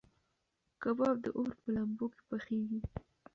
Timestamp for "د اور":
1.23-1.51